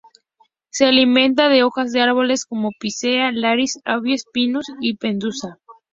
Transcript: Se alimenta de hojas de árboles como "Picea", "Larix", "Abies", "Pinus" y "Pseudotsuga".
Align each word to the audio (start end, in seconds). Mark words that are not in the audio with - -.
Se 0.71 0.85
alimenta 0.87 1.47
de 1.47 1.61
hojas 1.61 1.91
de 1.91 2.01
árboles 2.01 2.45
como 2.47 2.71
"Picea", 2.79 3.31
"Larix", 3.31 3.77
"Abies", 3.85 4.25
"Pinus" 4.33 4.65
y 4.79 4.95
"Pseudotsuga". 4.95 5.59